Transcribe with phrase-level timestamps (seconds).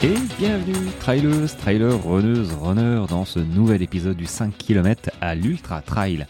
[0.00, 5.82] Et bienvenue, trailers, trailers, runneuses, runners, dans ce nouvel épisode du 5 km à l'Ultra
[5.82, 6.24] Trail.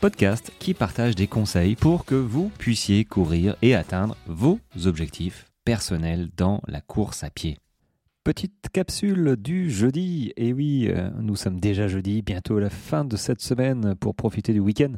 [0.00, 6.30] Podcast qui partage des conseils pour que vous puissiez courir et atteindre vos objectifs personnels
[6.38, 7.58] dans la course à pied.
[8.24, 10.32] Petite capsule du jeudi.
[10.38, 14.54] Et oui, euh, nous sommes déjà jeudi, bientôt la fin de cette semaine pour profiter
[14.54, 14.94] du week-end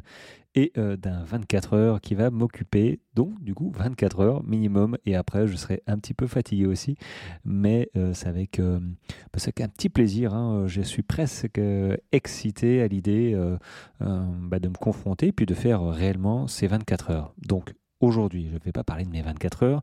[0.55, 2.99] et euh, d'un 24 heures qui va m'occuper.
[3.13, 4.97] Donc, du coup, 24 heures minimum.
[5.05, 6.97] Et après, je serai un petit peu fatigué aussi.
[7.43, 10.33] Mais euh, c'est avec, bah, un petit plaisir.
[10.33, 10.65] Hein.
[10.67, 11.61] Je suis presque
[12.11, 13.37] excité à l'idée
[13.99, 17.33] bah, de me confronter puis de faire réellement ces 24 heures.
[17.45, 19.81] Donc, aujourd'hui, je ne vais pas parler de mes 24 heures.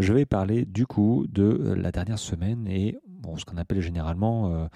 [0.00, 2.96] Je vais parler du coup de euh, la dernière semaine et
[3.36, 4.66] ce qu'on appelle généralement euh,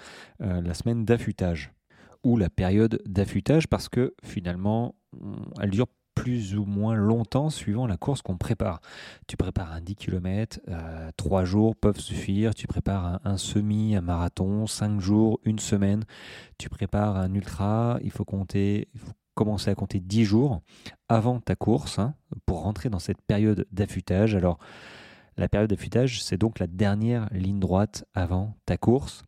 [0.41, 1.73] euh, la semaine d'affûtage
[2.35, 4.95] la période d'affûtage parce que finalement
[5.61, 8.79] elle dure plus ou moins longtemps suivant la course qu'on prépare.
[9.27, 10.59] Tu prépares un 10 km,
[11.17, 12.55] 3 jours peuvent suffire.
[12.55, 16.03] Tu prépares un, semi, un marathon, 5 jours, une semaine.
[16.57, 18.87] Tu prépares un ultra, il faut compter,
[19.35, 20.61] commencer à compter 10 jours
[21.09, 24.35] avant ta course hein, pour rentrer dans cette période d'affûtage.
[24.35, 24.57] Alors,
[25.37, 29.23] la période d'affûtage, c'est donc la dernière ligne droite avant ta course.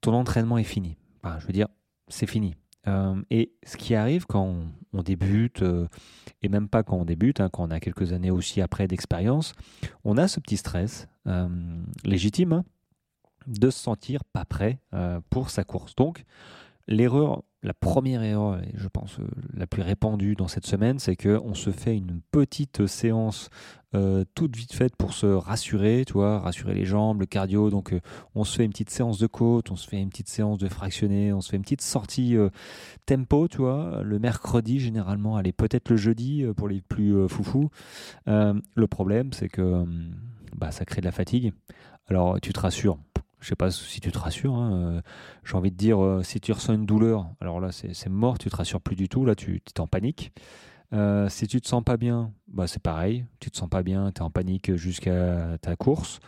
[0.00, 0.96] Ton entraînement est fini.
[1.38, 1.68] je veux dire,
[2.08, 2.54] c'est fini.
[2.86, 4.56] Euh, et ce qui arrive quand
[4.92, 5.88] on, débute, euh,
[6.42, 9.54] et même pas quand on débute, hein, quand on a quelques années aussi après d'expérience,
[10.04, 11.48] on a ce petit stress euh,
[12.04, 12.64] légitime hein,
[13.46, 14.78] de se sentir pas prêt
[15.30, 15.94] pour sa course.
[15.96, 16.24] Donc,
[16.86, 19.18] l'erreur la première erreur, et je pense
[19.54, 23.48] la plus répandue dans cette semaine, c'est qu'on se fait une petite séance
[23.94, 27.70] euh, toute vite faite pour se rassurer, tu vois, rassurer les jambes, le cardio.
[27.70, 28.00] Donc, euh,
[28.34, 30.68] on se fait une petite séance de côte, on se fait une petite séance de
[30.68, 32.36] fractionné, on se fait une petite sortie
[33.06, 37.70] tempo, tu vois, le mercredi généralement, allez, peut-être le jeudi pour les plus foufous.
[38.26, 39.84] le problème, c'est que
[40.56, 41.52] bah, ça crée de la fatigue.
[42.08, 42.98] Alors, tu te rassures,
[43.44, 44.54] je sais pas si tu te rassures.
[44.54, 45.00] Hein, euh,
[45.44, 48.48] j'ai envie de dire, euh, si tu ressens une douleur, alors là, c'est mort, tu
[48.48, 49.26] te rassures plus du tout.
[49.26, 50.32] Là, tu es en panique.
[50.94, 53.26] Euh, si tu te sens pas bien, bah, c'est pareil.
[53.40, 56.20] Tu te sens pas bien, tu es en panique jusqu'à ta course.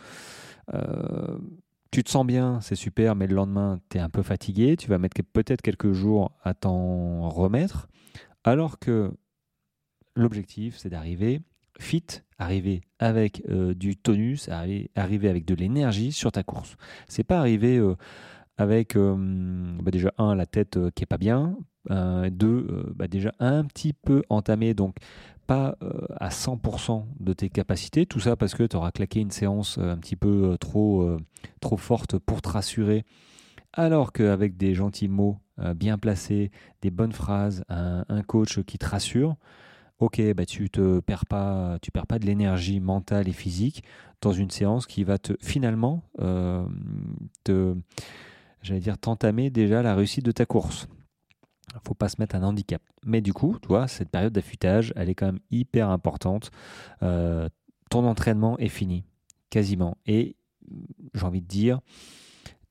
[1.91, 4.77] tu te sens bien, c'est super, mais le lendemain, tu es un peu fatigué.
[4.77, 7.87] Tu vas mettre peut-être quelques jours à t'en remettre.
[8.43, 9.11] Alors que
[10.15, 11.41] l'objectif, c'est d'arriver
[11.79, 12.05] fit,
[12.37, 16.75] arriver avec euh, du tonus, arriver, arriver avec de l'énergie sur ta course.
[17.07, 17.95] C'est pas arriver euh,
[18.57, 19.15] avec euh,
[19.81, 21.57] bah déjà un la tête qui est pas bien,
[21.89, 24.95] deux bah déjà un petit peu entamé donc
[25.45, 25.77] pas
[26.19, 29.97] à 100% de tes capacités, tout ça parce que tu auras claqué une séance un
[29.97, 31.17] petit peu trop,
[31.61, 33.05] trop forte pour te rassurer,
[33.71, 35.37] alors qu'avec des gentils mots
[35.75, 39.37] bien placés, des bonnes phrases, un, coach qui te rassure,
[39.99, 43.83] ok, bah tu te perds pas, tu perds pas de l'énergie mentale et physique
[44.21, 46.65] dans une séance qui va te finalement euh,
[47.43, 47.75] te,
[48.61, 50.87] j'allais dire, t'entamer déjà la réussite de ta course.
[51.83, 52.81] Faut pas se mettre un handicap.
[53.03, 56.51] Mais du coup, tu vois, cette période d'affûtage, elle est quand même hyper importante.
[57.03, 57.49] Euh,
[57.89, 59.03] ton entraînement est fini,
[59.49, 59.97] quasiment.
[60.05, 60.37] Et
[61.13, 61.79] j'ai envie de dire,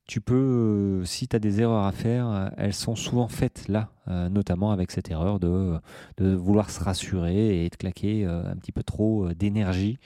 [0.06, 3.68] tu peux, euh, si tu as des erreurs à faire, euh, elles sont souvent faites
[3.68, 3.90] là,
[4.30, 5.78] notamment avec cette erreur de,
[6.16, 9.98] de, vouloir se rassurer et de claquer un petit peu trop d'énergie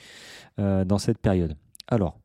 [0.56, 1.54] dans cette période.
[1.86, 2.18] Alors,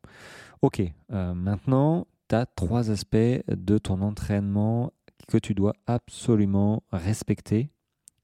[0.61, 4.93] ok, maintenant, tu as trois aspects de ton entraînement
[5.27, 7.69] que tu dois absolument respecter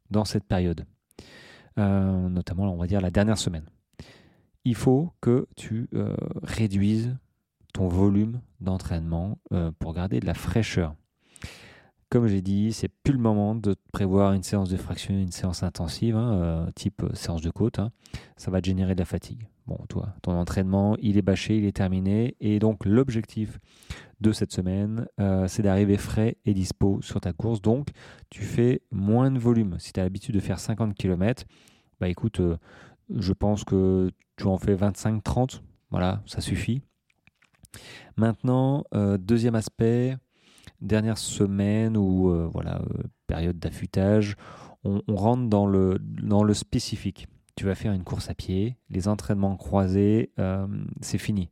[0.10, 0.86] dans cette période,
[1.78, 3.66] notamment, on va la dernière semaine.
[4.66, 5.90] Il faut que tu
[6.44, 7.16] réduises
[7.74, 10.96] ton volume d'entraînement euh, pour garder de la fraîcheur.
[12.10, 15.64] Comme j'ai dit, c'est plus le moment de prévoir une séance de fraction, une séance
[15.64, 17.80] intensive, hein, euh, type euh, séance de côte.
[17.80, 17.92] Hein.
[18.36, 19.48] Ça va te générer de la fatigue.
[19.68, 22.36] Bon, toi, ton entraînement, il est bâché, il est terminé.
[22.40, 23.60] Et donc, l'objectif
[24.20, 25.08] de cette semaine,
[25.48, 27.62] c'est d'arriver frais et dispo sur ta course.
[27.62, 27.90] Donc,
[28.30, 29.78] tu fais moins de volume.
[29.80, 31.46] Si tu as l'habitude de faire 50 km,
[32.00, 32.42] bah écoute,
[33.16, 35.62] je pense que tu en fais 25-30.
[35.92, 36.82] Voilà, ça suffit.
[38.18, 40.18] Maintenant, euh, deuxième aspect,
[40.82, 44.36] dernière semaine ou euh, voilà, euh, période d'affûtage,
[44.84, 47.28] on, rentre dans le spécifique.
[47.56, 50.32] Tu vas faire une course à pied, les entraînements croisés,
[51.02, 51.50] c'est fini.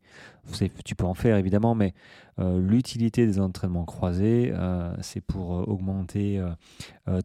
[0.85, 1.93] Tu peux en faire évidemment, mais
[2.37, 4.53] l'utilité des entraînements croisés,
[5.01, 6.41] c'est pour augmenter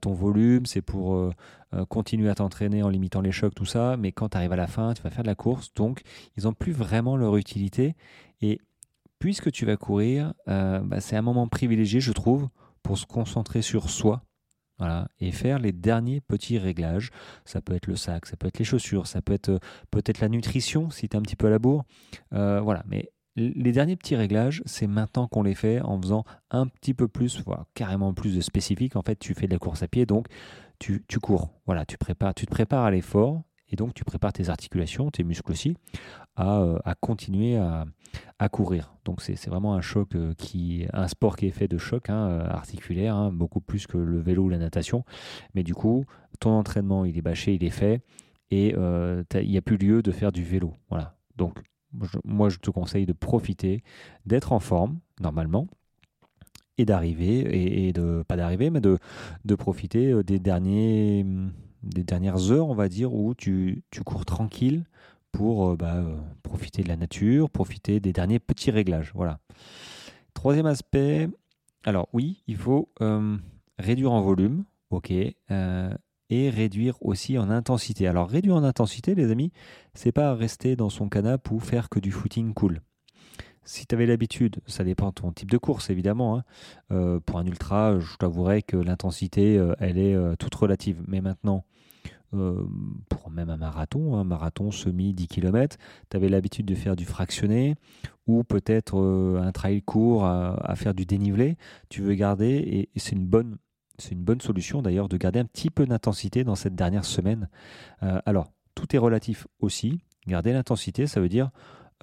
[0.01, 1.33] ton volume, c'est pour
[1.89, 3.97] continuer à t'entraîner en limitant les chocs, tout ça.
[3.97, 6.03] Mais quand tu arrives à la fin, tu vas faire de la course, donc
[6.37, 7.95] ils n'ont plus vraiment leur utilité.
[8.43, 8.61] Et
[9.19, 12.49] puisque tu vas courir, euh, bah, c'est un moment privilégié, je trouve,
[12.83, 14.23] pour se concentrer sur soi.
[15.21, 17.11] Et faire les derniers petits réglages.
[17.45, 19.59] Ça peut être le sac, ça peut être les chaussures, ça peut être euh,
[19.91, 21.85] peut-être la nutrition si tu es un petit peu à la bourre.
[22.33, 26.67] Euh, voilà, mais les derniers petits réglages, c'est maintenant qu'on les fait en faisant un
[26.69, 28.95] petit peu plus, voire carrément plus de spécifique.
[28.97, 30.27] En fait, tu fais de la course à pied, donc
[30.79, 31.51] tu, cours.
[31.67, 35.25] Voilà, tu, prépares, tu te prépares à l'effort et donc tu prépares tes articulations, tes
[35.25, 35.77] muscles aussi,
[36.37, 37.87] à, euh, continuer à,
[38.51, 38.95] courir.
[39.05, 42.29] Donc c'est vraiment un choc euh, qui, un sport qui est fait de choc hein,
[42.29, 45.05] euh, articulaire, hein, beaucoup plus que le vélo ou la natation.
[45.55, 46.05] Mais du coup,
[46.41, 48.03] ton entraînement, il est bâché, il est fait,
[48.51, 50.75] et il n'y a plus lieu de faire du vélo.
[50.89, 51.17] Voilà.
[51.37, 51.59] Donc
[52.25, 53.83] moi, je te conseille de profiter,
[54.27, 55.67] d'être en forme, normalement,
[56.77, 58.99] et d'arriver, et, de, pas d'arriver, mais de,
[59.45, 61.25] de profiter des, derniers,
[61.85, 64.85] des dernières heures, on va dire, où tu, cours tranquille
[65.33, 69.13] pour euh, bah, euh, profiter de la nature, profiter des derniers petits réglages.
[69.15, 69.39] Voilà.
[70.35, 71.29] Troisième aspect,
[71.85, 72.89] alors oui, il faut
[73.79, 78.09] réduire en volume, ok, et réduire aussi en intensité.
[78.09, 79.53] Alors réduire en intensité, les amis,
[79.95, 82.81] c'est pas rester dans son canapé ou faire que du footing cool.
[83.65, 86.39] Si tu avais l'habitude, ça dépend de ton type de course évidemment.
[86.39, 86.45] Hein.
[86.93, 91.03] Euh, pour un ultra, je t'avouerai que l'intensité, euh, elle est euh, toute relative.
[91.07, 91.65] Mais maintenant,
[93.09, 95.77] pour même un marathon, un marathon semi 10 km,
[96.11, 97.77] tu avais l'habitude de faire du fractionné
[98.27, 98.99] ou peut-être
[99.41, 101.57] un trail court à, faire du dénivelé.
[101.91, 103.57] Tu veux garder, et c'est une bonne
[103.99, 107.49] c'est une bonne solution d'ailleurs de garder un petit peu d'intensité dans cette dernière semaine.
[108.01, 110.01] Alors, tout est relatif aussi.
[110.27, 111.51] Garder l'intensité, ça veut dire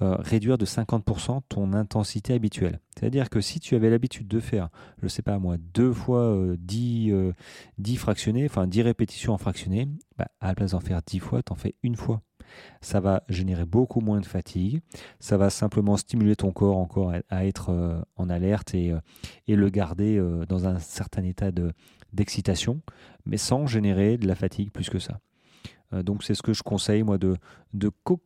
[0.00, 2.80] euh, réduire de 50% ton intensité habituelle.
[2.98, 4.68] C'est-à-dire que si tu avais l'habitude de faire,
[4.98, 7.32] je ne sais pas moi, deux fois 10, euh,
[7.78, 11.42] 10 fractionnés, enfin 10 répétitions en fractionné, bah, à la place d'en faire 10 fois,
[11.42, 12.22] tu en fais une fois
[12.80, 14.80] ça va générer beaucoup moins de fatigue,
[15.20, 19.00] ça va simplement stimuler ton corps encore à être euh, en alerte et, euh,
[19.48, 21.50] le garder euh, dans un certain état
[22.12, 22.80] d'excitation,
[23.26, 25.20] mais sans générer de la fatigue plus que ça.
[25.92, 27.36] Donc c'est ce que je conseille moi de,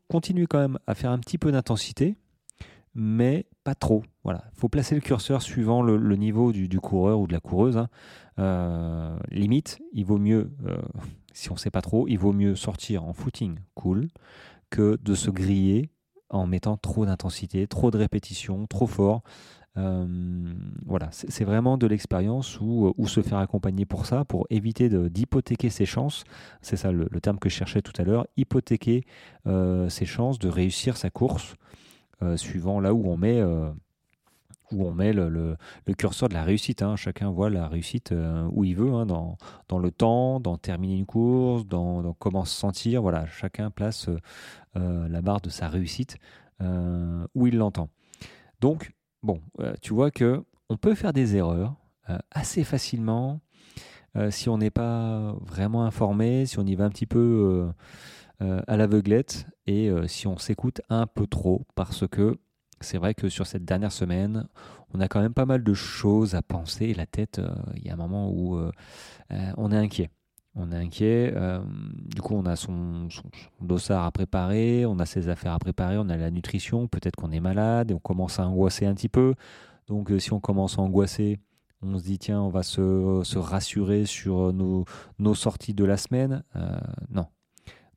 [0.09, 2.17] continuer quand même à faire un petit peu d'intensité,
[2.95, 4.03] mais pas trop.
[4.25, 7.77] Voilà, faut placer le curseur suivant le, niveau du, coureur ou de la coureuse.
[8.39, 9.19] Hein.
[9.31, 10.51] limite, il vaut mieux
[11.33, 14.09] si on ne sait pas trop, il vaut mieux sortir en footing cool
[14.71, 15.91] que de se griller
[16.31, 19.23] en mettant trop d'intensité, trop de répétitions, trop fort.
[19.78, 20.06] Euh,
[20.87, 25.87] voilà, c'est vraiment de l'expérience ou, se faire accompagner pour ça, pour éviter d'hypothéquer ses
[25.87, 26.25] chances.
[26.62, 29.05] C'est ça le, terme que je cherchais tout à l'heure, hypothéquer
[29.46, 31.56] euh, ses chances de réussir sa course,
[32.23, 33.43] euh, suivant là où on met
[34.73, 35.56] où on met le,
[35.96, 36.82] curseur de la réussite.
[36.82, 36.96] Hein.
[36.96, 39.37] Chacun voit la réussite euh, où il veut, hein, dans,
[39.69, 43.02] dans, le temps, dans terminer une course, dans, comment se sentir.
[43.02, 44.19] Voilà, chacun place euh,
[44.76, 46.17] euh, la barre de sa réussite
[47.34, 47.90] où il l'entend.
[48.62, 48.93] Donc,
[49.26, 49.40] bon,
[49.82, 51.75] tu vois que on peut faire des erreurs
[52.31, 53.40] assez facilement
[54.31, 57.69] si on n'est pas vraiment informé, si on y va un petit peu
[58.40, 62.38] à l'aveuglette et si on s'écoute un peu trop parce que
[62.81, 64.46] c'est vrai que sur cette dernière semaine,
[64.93, 66.93] on a quand même pas mal de choses à penser.
[66.94, 68.70] La tête, euh, il y a un moment où euh,
[69.32, 70.11] euh, on est inquiet.
[70.56, 71.35] On est inquiet.
[72.14, 73.08] du coup, on a son,
[73.61, 76.88] dossard à préparer, on a ses affaires à préparer, on a la nutrition.
[76.88, 79.35] Peut-être qu'on est malade et on commence à angoisser un petit peu.
[79.87, 81.38] Donc, si on commence à angoisser,
[81.82, 86.43] on se dit tiens, on va se, rassurer sur nos, sorties de la semaine.
[87.10, 87.27] non,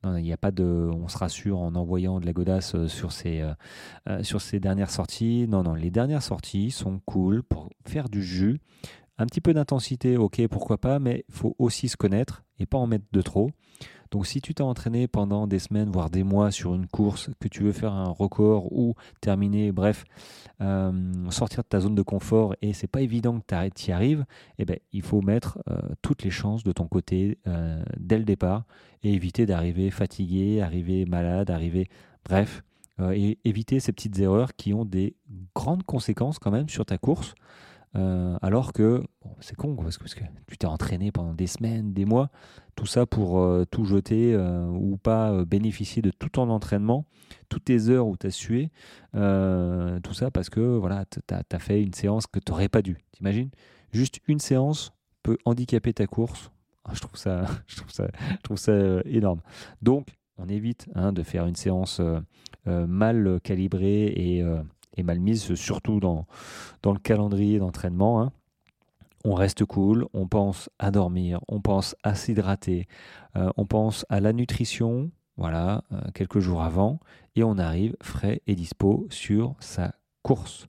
[0.02, 0.64] non, il n'y a pas de.
[0.64, 3.52] On se rassure en envoyant de la godasse euh, sur ces, euh,
[4.08, 5.46] euh, sur ces dernières sorties.
[5.48, 8.60] Non, non, les dernières sorties sont cool pour faire du jus.
[9.20, 12.78] Un petit peu d'intensité, ok, pourquoi pas, mais il faut aussi se connaître et pas
[12.78, 13.50] en mettre de trop.
[14.10, 17.46] Donc si tu t'es entraîné pendant des semaines, voire des mois sur une course, que
[17.46, 20.04] tu veux faire un record ou terminer, bref,
[20.62, 20.90] euh,
[21.28, 24.24] sortir de ta zone de confort et c'est pas évident que tu y arrives,
[24.58, 28.24] eh ben, il faut mettre euh, toutes les chances de ton côté euh, dès le
[28.24, 28.64] départ
[29.02, 31.88] et éviter d'arriver fatigué, arriver malade, arriver...
[32.24, 32.62] Bref,
[33.14, 35.16] et éviter ces petites erreurs qui ont des
[35.54, 37.34] grandes conséquences quand même sur ta course.
[37.96, 39.02] Euh, alors que,
[39.40, 40.04] c'est con, parce que,
[40.46, 42.30] tu t'es entraîné pendant des semaines, des mois,
[42.76, 47.06] tout ça pour euh, tout jeter euh, ou pas bénéficier de tout ton entraînement,
[47.48, 48.70] toutes tes heures où tu as sué,
[49.12, 52.98] tout ça parce que voilà, tu as, fait une séance que tu n'aurais pas dû.
[53.12, 53.50] T'imagines?
[53.92, 54.92] Juste une séance
[55.22, 56.50] peut handicaper ta course.
[56.84, 57.44] Ah, je trouve ça,
[57.88, 58.06] ça,
[58.56, 59.40] ça énorme.
[59.82, 60.06] Donc,
[60.38, 62.00] on évite hein, de faire une séance
[62.66, 64.44] mal calibrée et
[64.96, 66.26] et mal mise, surtout dans,
[66.82, 68.22] dans le calendrier d'entraînement.
[68.22, 68.32] Hein.
[69.24, 72.88] On reste cool, on pense à dormir, on pense à s'hydrater,
[73.36, 77.00] euh, on pense à la nutrition, voilà, euh, quelques jours avant,
[77.36, 80.68] et on arrive frais et dispo sur sa course.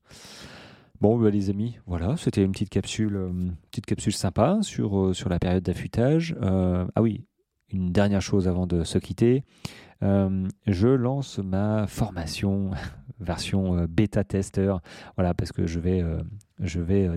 [0.99, 3.31] Bon, bah, les amis, voilà, c'était une petite capsule, euh,
[3.71, 6.35] petite capsule sympa sur, sur la période d'affûtage.
[6.41, 7.23] ah oui,
[7.73, 9.43] une dernière chose avant de se quitter.
[10.01, 12.71] je lance ma formation
[13.19, 14.75] version bêta tester.
[15.15, 16.03] Voilà, parce que je vais,
[16.59, 17.09] je vais.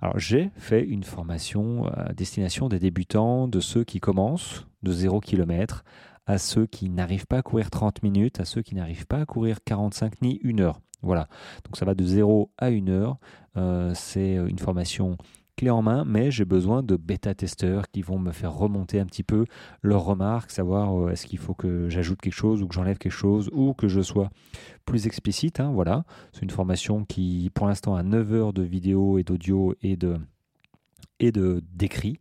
[0.00, 5.20] alors j'ai fait une formation à destination des débutants, de ceux qui commencent de 0
[5.20, 5.84] km,
[6.26, 9.26] à ceux qui n'arrivent pas à courir 30 minutes, à ceux qui n'arrivent pas à
[9.26, 10.80] courir 45 ni 1 heure.
[11.02, 11.26] Voilà,
[11.64, 13.16] donc ça va de 0 à 1 heure.
[13.94, 15.16] c'est une formation
[15.56, 19.22] clé en main, mais j'ai besoin de bêta-testeurs qui vont me faire remonter un petit
[19.22, 19.44] peu
[19.82, 23.12] leurs remarques, savoir euh, est-ce qu'il faut que j'ajoute quelque chose ou que j'enlève quelque
[23.12, 24.30] chose ou que je sois
[24.84, 25.60] plus explicite.
[25.60, 29.74] Hein, voilà, c'est une formation qui, pour l'instant, a 9 heures de vidéo et d'audio
[29.82, 30.18] et de
[31.20, 32.18] et de d'écrit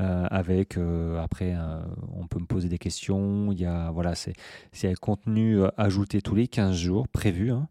[0.00, 1.56] euh, avec euh, après
[2.12, 4.34] on peut me poser des questions il y a voilà c'est
[4.70, 7.68] c'est un contenu ajouté tous les 15 jours prévu hein.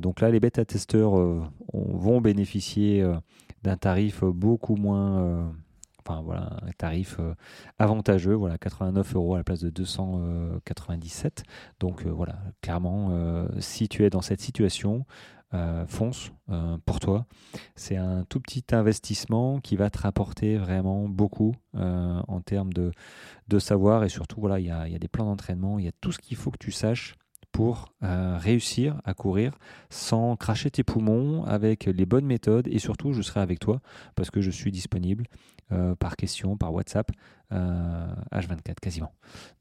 [0.00, 1.14] donc là les bêta testeurs
[1.72, 3.04] vont bénéficier
[3.62, 5.44] d'un tarif beaucoup moins euh,
[6.04, 7.34] enfin voilà, un tarif euh,
[7.78, 11.44] avantageux, voilà, 89 euros à la place de 297.
[11.80, 15.04] Donc euh, voilà, clairement, si tu es dans cette situation,
[15.86, 16.32] fonce
[16.86, 17.26] pour toi.
[17.76, 22.90] C'est un tout petit investissement qui va te rapporter vraiment beaucoup en termes de,
[23.48, 26.10] de savoir et surtout, voilà, il y a des plans d'entraînement, il y a tout
[26.10, 27.16] ce qu'il faut que tu saches
[27.52, 29.52] pour euh, réussir à courir
[29.90, 33.80] sans cracher tes poumons, avec les bonnes méthodes et surtout je serai avec toi
[34.14, 35.26] parce que je suis disponible
[35.70, 37.10] euh, par question, par WhatsApp,
[37.52, 39.12] H24 euh, quasiment.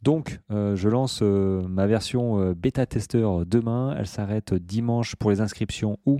[0.01, 6.19] Donc je lance ma version bêta testeur demain, elle s'arrête dimanche pour les inscriptions ou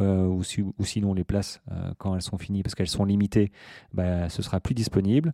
[0.00, 0.42] euh, ou,
[0.84, 3.52] sinon les places, euh, quand elles sont finies, parce qu'elles sont limitées,
[3.92, 5.32] bah, ce sera plus disponible.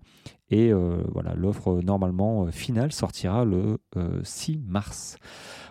[0.51, 3.79] Et euh, voilà, l'offre normalement finale sortira le
[4.23, 5.17] 6 mars.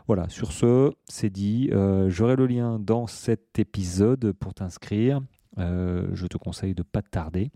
[0.08, 1.70] Voilà, sur ce, c'est dit.
[2.08, 5.22] J'aurai le lien dans cet épisode pour t'inscrire.
[5.58, 7.52] je te conseille de ne pas tarder.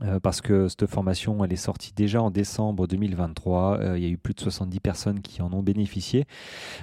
[0.00, 3.78] Euh, parce que cette formation, elle est sortie déjà en décembre 2023.
[3.78, 6.24] Euh, il y a eu plus de 70 personnes qui en ont bénéficié.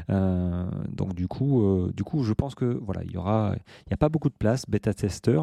[0.09, 3.93] Euh, donc du coup, du coup, je pense que voilà, il y aura, il n'y
[3.93, 5.39] a pas beaucoup de place bêta tester.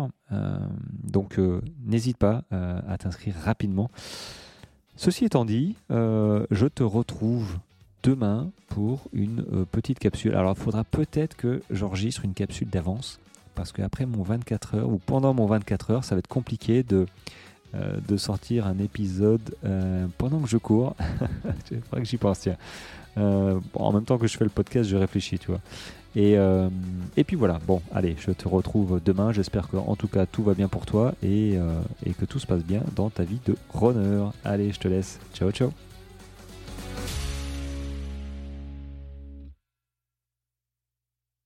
[1.03, 1.41] donc
[1.85, 3.91] n'hésite pas à t'inscrire rapidement.
[4.97, 7.59] Ceci étant dit, je te retrouve
[8.03, 10.35] demain pour une petite capsule.
[10.35, 13.19] Alors il faudra peut-être que j'enregistre une capsule d'avance
[13.55, 17.07] parce qu'après mon 24 heures ou pendant mon 24 heures, ça va être compliqué de
[17.75, 20.95] euh, de sortir un épisode euh, pendant que je cours.
[21.71, 22.57] Il faudrait que j'y pense, tiens.
[23.19, 25.61] Euh, en même temps que je fais le podcast, je réfléchis, tu vois.
[26.15, 26.35] Et,
[27.19, 29.33] et puis voilà, bon, allez, je te retrouve demain.
[29.33, 31.59] J'espère que en tout cas tout va bien pour toi et,
[32.07, 34.31] et que tout se passe bien dans ta vie de runner.
[34.43, 35.19] Allez, je te laisse.
[35.35, 35.75] Ciao, ciao.